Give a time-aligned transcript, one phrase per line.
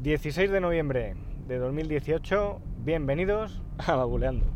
[0.00, 1.16] 16 de noviembre
[1.48, 4.46] de 2018, bienvenidos a Babuleando.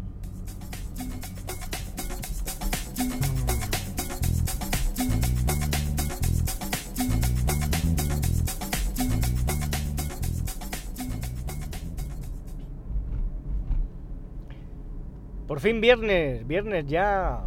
[15.49, 17.47] Por fin viernes, viernes ya.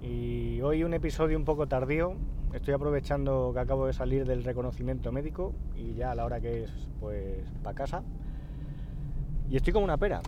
[0.00, 2.14] Y hoy un episodio un poco tardío.
[2.52, 6.64] Estoy aprovechando que acabo de salir del reconocimiento médico y ya a la hora que
[6.64, 8.02] es, pues, para casa.
[9.48, 10.20] Y estoy como una pera.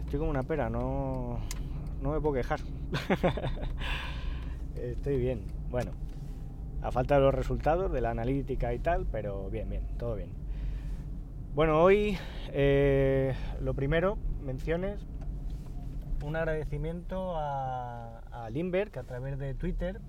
[0.00, 1.38] Estoy como una pera, no,
[2.00, 2.60] no me puedo quejar.
[4.76, 5.42] estoy bien.
[5.68, 5.92] Bueno,
[6.80, 10.30] a falta de los resultados de la analítica y tal, pero bien, bien, todo bien.
[11.54, 12.16] Bueno, hoy
[12.52, 15.06] eh, lo primero, menciones,
[16.24, 20.00] un agradecimiento a, a Limber, que a través de Twitter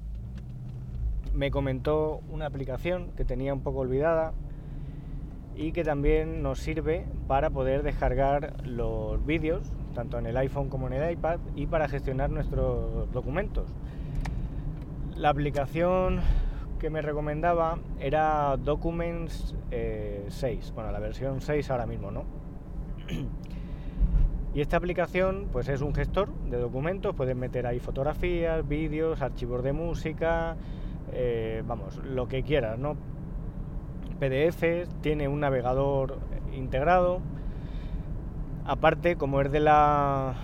[1.33, 4.33] me comentó una aplicación que tenía un poco olvidada
[5.55, 10.87] y que también nos sirve para poder descargar los vídeos, tanto en el iPhone como
[10.87, 13.67] en el iPad, y para gestionar nuestros documentos.
[15.15, 16.21] La aplicación
[16.79, 22.23] que me recomendaba era Documents 6, eh, bueno, la versión 6 ahora mismo, ¿no?
[24.53, 29.63] Y esta aplicación pues es un gestor de documentos, puedes meter ahí fotografías, vídeos, archivos
[29.63, 30.57] de música,
[31.13, 32.95] eh, vamos, lo que quieras, ¿no?
[34.19, 36.17] PDFs, tiene un navegador
[36.53, 37.21] integrado.
[38.65, 40.35] Aparte, como es de la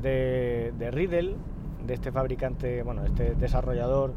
[0.00, 1.34] de, Riddle,
[1.86, 4.14] de este fabricante, bueno, este desarrollador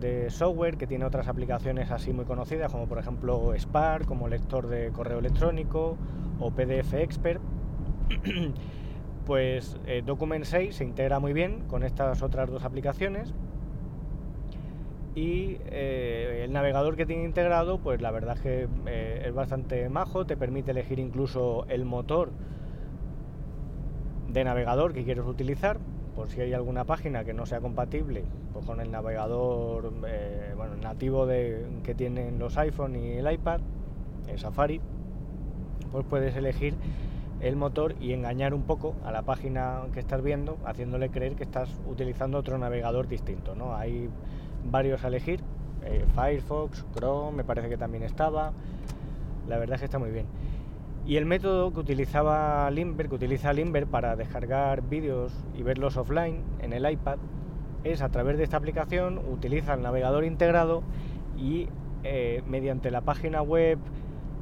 [0.00, 4.68] de software que tiene otras aplicaciones así muy conocidas, como por ejemplo Spark, como lector
[4.68, 5.96] de correo electrónico
[6.38, 7.40] o PDF Expert,
[9.26, 13.34] pues eh, Document 6 se integra muy bien con estas otras dos aplicaciones
[15.18, 19.88] y eh, el navegador que tiene integrado, pues la verdad es que eh, es bastante
[19.88, 22.30] majo, te permite elegir incluso el motor
[24.28, 25.78] de navegador que quieres utilizar,
[26.14, 31.26] por si hay alguna página que no sea compatible pues con el navegador eh, nativo
[31.26, 33.60] de, que tienen los iPhone y el iPad,
[34.28, 34.80] el Safari,
[35.90, 36.74] pues puedes elegir
[37.40, 41.44] el motor y engañar un poco a la página que estás viendo, haciéndole creer que
[41.44, 43.54] estás utilizando otro navegador distinto.
[43.54, 43.74] ¿no?
[43.74, 44.08] Hay
[44.64, 45.40] varios a elegir,
[45.84, 48.52] eh, Firefox, Chrome, me parece que también estaba,
[49.48, 50.26] la verdad es que está muy bien.
[51.06, 56.42] Y el método que utilizaba Limber, que utiliza Limber para descargar vídeos y verlos offline
[56.60, 57.18] en el iPad,
[57.84, 60.82] es a través de esta aplicación, utiliza el navegador integrado
[61.38, 61.68] y
[62.04, 63.78] eh, mediante la página web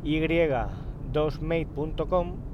[0.03, 2.46] y2mate.com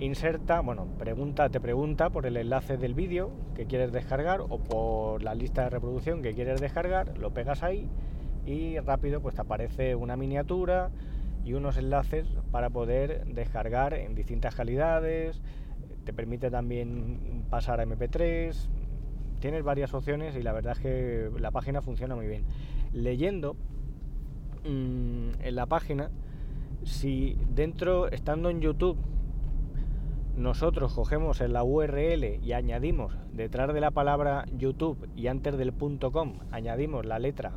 [0.00, 5.22] inserta, bueno, pregunta, te pregunta por el enlace del vídeo que quieres descargar o por
[5.22, 7.88] la lista de reproducción que quieres descargar, lo pegas ahí
[8.46, 10.90] y rápido pues te aparece una miniatura
[11.44, 15.40] y unos enlaces para poder descargar en distintas calidades,
[16.04, 18.54] te permite también pasar a MP3,
[19.40, 22.44] tienes varias opciones y la verdad es que la página funciona muy bien.
[22.92, 23.56] Leyendo
[24.64, 26.10] mmm, en la página,
[26.84, 28.96] si dentro, estando en YouTube,
[30.38, 35.72] nosotros cogemos en la URL y añadimos detrás de la palabra YouTube y antes del
[35.72, 37.52] .com añadimos la letra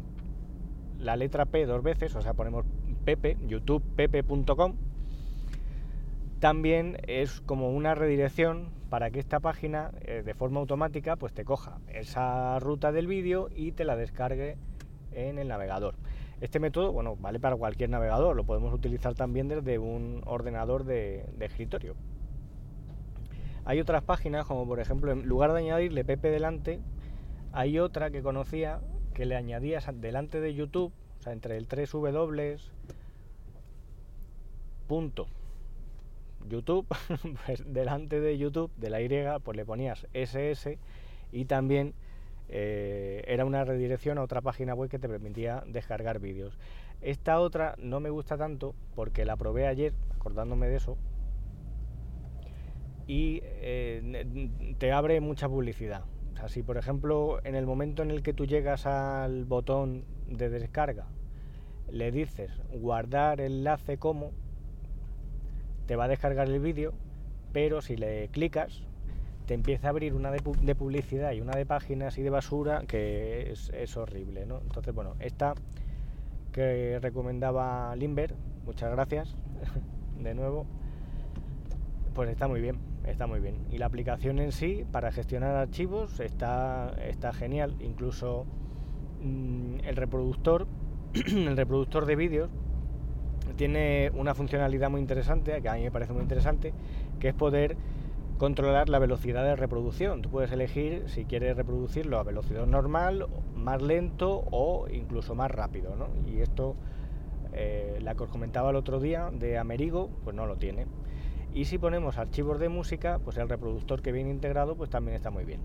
[1.02, 2.66] la letra P dos veces, o sea, ponemos
[3.06, 4.76] pepe, youtubepepe.com,
[6.40, 11.44] también es como una redirección para que esta página eh, de forma automática pues te
[11.44, 14.58] coja esa ruta del vídeo y te la descargue
[15.12, 15.96] en el navegador.
[16.40, 21.26] Este método, bueno, vale para cualquier navegador, lo podemos utilizar también desde un ordenador de
[21.40, 21.96] escritorio.
[23.72, 26.82] Hay otras páginas, como por ejemplo, en lugar de añadirle Pepe delante,
[27.54, 28.82] hay otra que conocía
[29.14, 32.60] que le añadías delante de YouTube, o sea, entre el 3W
[34.90, 35.28] punto
[36.50, 36.86] YouTube,
[37.46, 39.10] pues delante de YouTube, de la Y,
[39.42, 40.78] pues le ponías SS
[41.32, 41.94] y también
[42.50, 46.60] eh, era una redirección a otra página web que te permitía descargar vídeos.
[47.00, 50.98] Esta otra no me gusta tanto porque la probé ayer, acordándome de eso,
[53.12, 56.06] y eh, te abre mucha publicidad.
[56.32, 60.06] O sea, si por ejemplo en el momento en el que tú llegas al botón
[60.30, 61.08] de descarga
[61.92, 64.32] le dices guardar enlace como,
[65.88, 66.94] te va a descargar el vídeo,
[67.52, 68.82] pero si le clicas
[69.46, 73.52] te empieza a abrir una de, publicidad y una de páginas y de basura que
[73.52, 74.46] es, horrible.
[74.46, 74.62] ¿no?
[74.62, 75.54] Entonces, bueno, esta
[76.54, 79.36] que recomendaba Limber, muchas gracias
[80.18, 80.66] de nuevo,
[82.14, 83.56] pues está muy bien está muy bien.
[83.72, 87.76] Y la aplicación en sí, para gestionar archivos, está, está genial.
[87.80, 88.46] Incluso
[89.22, 90.68] mm, el reproductor,
[91.14, 92.50] el reproductor de vídeos,
[93.56, 96.74] tiene una funcionalidad muy interesante, que a mí me parece muy interesante,
[97.20, 97.76] que es poder
[98.38, 100.22] controlar la velocidad de reproducción.
[100.24, 105.96] Tú puedes elegir si quieres reproducirlo a velocidad normal, más lento o incluso más rápido.
[105.96, 106.08] ¿no?
[106.28, 106.76] Y esto,
[107.54, 110.88] eh, la que os comentaba el otro día de Amerigo, pues no lo tiene.
[111.54, 115.32] Y si ponemos archivos de música, pues el reproductor que viene integrado, pues también está
[115.32, 115.60] muy bien.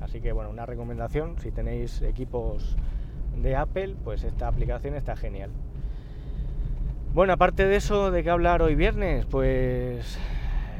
[0.00, 2.76] Así que bueno, una recomendación, si tenéis equipos
[3.36, 5.50] de Apple, pues esta aplicación está genial.
[7.14, 9.24] Bueno, aparte de eso, ¿de qué hablar hoy viernes?
[9.24, 10.18] Pues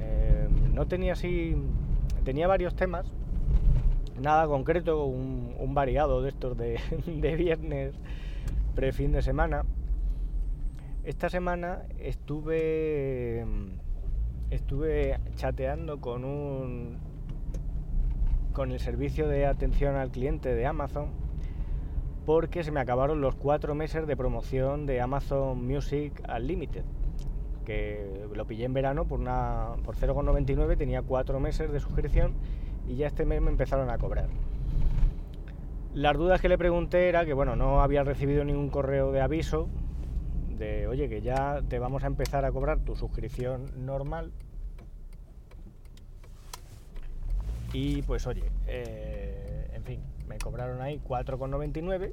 [0.01, 1.57] eh, no tenía así,
[2.25, 3.11] tenía varios temas,
[4.21, 7.95] nada concreto, un, variado de estos de, de viernes
[8.75, 9.65] pre-fin de semana.
[11.05, 13.47] Esta semana estuve
[14.51, 16.99] estuve chateando con un
[18.53, 21.11] con el servicio de atención al cliente de Amazon
[22.25, 26.85] porque se me acabaron los cuatro meses de promoción de Amazon Music Unlimited
[27.65, 32.33] que lo pillé en verano por una por 0,99 tenía cuatro meses de suscripción
[32.89, 34.29] y ya este mes me empezaron a cobrar.
[35.93, 39.69] Las dudas que le pregunté era que bueno no había recibido ningún correo de aviso
[40.59, 44.33] de oye que ya te vamos a empezar a cobrar tu suscripción normal
[47.73, 52.13] y pues oye eh, en fin me cobraron ahí 4,99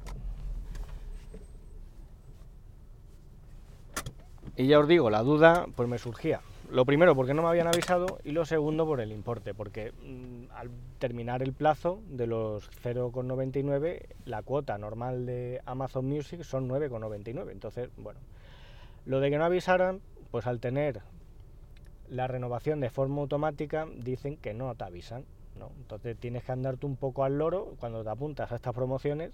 [4.56, 6.40] y ya os digo la duda pues me surgía.
[6.70, 10.50] Lo primero porque no me habían avisado y lo segundo por el importe porque mm,
[10.54, 17.52] al terminar el plazo de los 0,99 la cuota normal de Amazon Music son 9,99
[17.52, 18.18] entonces bueno
[19.06, 20.00] lo de que no avisaran,
[20.30, 21.00] pues al tener
[22.08, 25.24] la renovación de forma automática, dicen que no te avisan.
[25.58, 25.70] ¿no?
[25.78, 29.32] Entonces tienes que andarte un poco al loro cuando te apuntas a estas promociones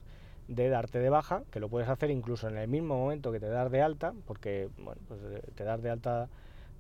[0.49, 3.49] de darte de baja, que lo puedes hacer incluso en el mismo momento que te
[3.49, 4.69] das de alta, porque
[5.09, 6.29] pues eh, te das de alta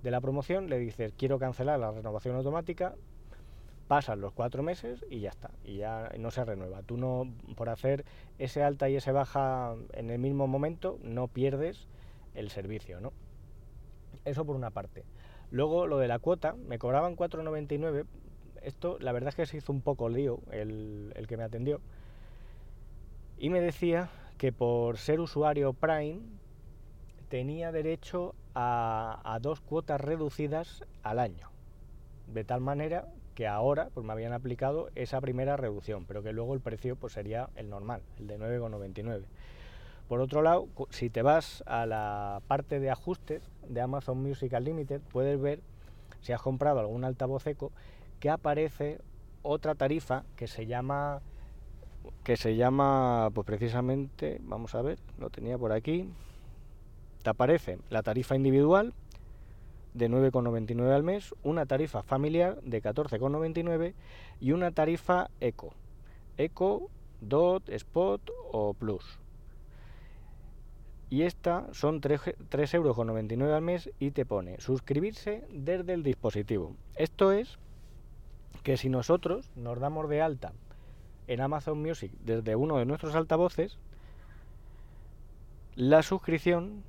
[0.02, 2.94] de la promoción, le dices quiero cancelar la renovación automática,
[3.88, 6.82] pasan los cuatro meses y ya está, y ya no se renueva.
[6.82, 8.04] Tú no, por hacer
[8.38, 11.88] ese alta y ese baja en el mismo momento, no pierdes
[12.34, 13.12] el servicio, ¿no?
[14.24, 15.04] Eso por una parte.
[15.50, 18.06] Luego lo de la cuota, me cobraban 4,99.
[18.62, 21.80] Esto la verdad es que se hizo un poco lío el, el que me atendió.
[23.38, 26.20] Y me decía que por ser usuario Prime
[27.28, 31.50] tenía derecho a, dos cuotas reducidas al año.
[32.26, 36.54] De tal manera que ahora pues me habían aplicado esa primera reducción, pero que luego
[36.54, 39.22] el precio pues sería el normal, el de 9,99.
[40.12, 45.00] Por otro lado, si te vas a la parte de ajustes de Amazon Music Unlimited,
[45.10, 45.62] puedes ver,
[46.20, 47.72] si has comprado algún altavoz eco,
[48.20, 49.00] que aparece
[49.40, 51.22] otra tarifa que se llama
[52.24, 56.10] que se llama pues precisamente, vamos a ver, lo tenía por aquí.
[57.22, 58.92] Te aparece la tarifa individual
[59.94, 63.94] de 9,99 al mes, una tarifa familiar de 14,99
[64.40, 65.72] y una tarifa eco.
[66.36, 66.90] Eco,
[67.22, 68.20] DOT, Spot
[68.50, 69.21] o Plus
[71.12, 76.74] y esta son 3,99 euros al mes y te pone suscribirse desde el dispositivo.
[76.94, 77.58] Esto es
[78.62, 80.54] que si nosotros nos damos de alta
[81.26, 83.76] en Amazon Music desde uno de nuestros altavoces,
[85.74, 86.82] la suscripción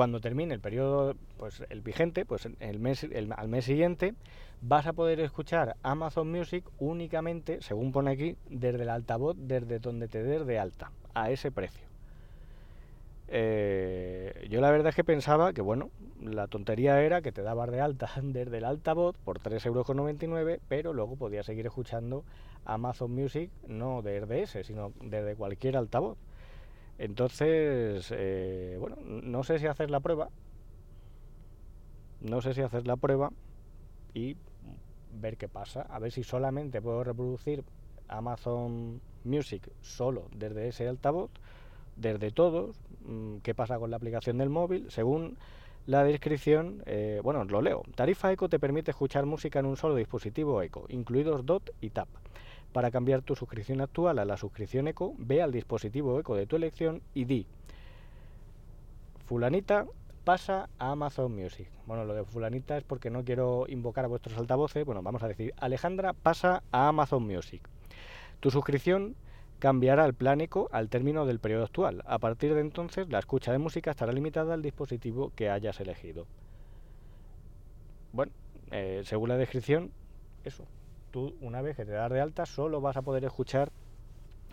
[0.00, 4.14] cuando termine el periodo, pues el vigente, pues el mes, al mes siguiente,
[4.62, 10.08] vas a poder escuchar Amazon Music únicamente, según pone aquí, desde el altavoz, desde donde
[10.08, 11.86] te des de alta a ese precio.
[13.28, 17.70] Eh, yo la verdad es que pensaba que, bueno, la tontería era que te dabas
[17.70, 22.24] de alta desde el altavoz por 3,99 euros, pero luego podías seguir escuchando
[22.64, 26.16] Amazon Music no desde ese, sino desde cualquier altavoz.
[27.00, 30.28] Entonces, eh, bueno, no sé si hacer la prueba,
[32.20, 33.30] no sé si hacer la prueba
[34.12, 34.36] y
[35.14, 37.64] ver qué pasa, a ver si solamente puedo reproducir
[38.08, 41.30] Amazon Music solo desde ese altavoz,
[41.96, 42.76] desde todos,
[43.06, 45.38] mm, qué pasa con la aplicación del móvil, según
[45.86, 47.82] la descripción, eh, bueno, lo leo.
[47.94, 52.10] Tarifa Eco te permite escuchar música en un solo dispositivo Eco, incluidos DOT y TAP.
[52.72, 56.56] Para cambiar tu suscripción actual a la suscripción Eco, ve al dispositivo Eco de tu
[56.56, 57.46] elección y di,
[59.30, 59.86] fulanita
[60.24, 61.68] pasa a Amazon Music.
[61.86, 64.84] Bueno, lo de fulanita es porque no quiero invocar a vuestros altavoces.
[64.84, 67.62] Bueno, vamos a decir, Alejandra pasa a Amazon Music.
[68.40, 69.14] Tu suscripción
[69.60, 72.02] cambiará el plan ECO al término del periodo actual.
[72.06, 76.26] A partir de entonces, la escucha de música estará limitada al dispositivo que hayas elegido.
[78.12, 78.32] Bueno,
[78.72, 79.92] eh, según la descripción,
[80.44, 80.64] eso.
[81.10, 83.70] Tú, una vez que te das de alta, solo vas a poder escuchar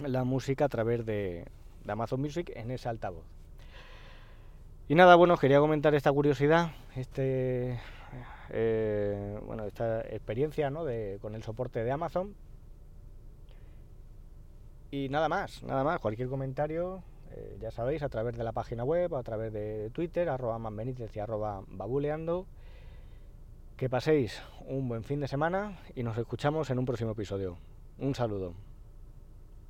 [0.04, 1.46] la música a través de,
[1.88, 3.26] Amazon Music en ese altavoz.
[4.88, 7.80] Y nada, bueno, quería comentar esta curiosidad, este,
[8.50, 10.86] eh, bueno, esta experiencia ¿no?
[10.86, 12.36] de, con el soporte de Amazon.
[14.90, 18.84] Y nada más, nada más, cualquier comentario, eh, ya sabéis, a través de la página
[18.86, 22.48] web, a través de Twitter, arroba manbenítez y arroba babuleando.
[23.78, 27.60] Que paséis un buen fin de semana y nos escuchamos en un próximo episodio.
[28.00, 28.56] Un saludo.